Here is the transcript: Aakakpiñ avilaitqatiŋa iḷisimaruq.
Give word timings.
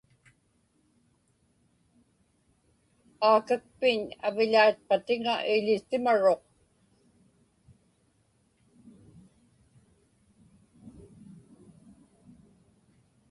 Aakakpiñ 3.29 3.99
avilaitqatiŋa 4.27 5.33
iḷisimaruq. 5.53 6.41